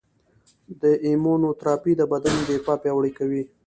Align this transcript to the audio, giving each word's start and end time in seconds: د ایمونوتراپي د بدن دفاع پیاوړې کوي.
د 0.81 0.83
ایمونوتراپي 1.07 1.93
د 1.97 2.01
بدن 2.11 2.35
دفاع 2.49 2.77
پیاوړې 2.83 3.11
کوي. 3.19 3.43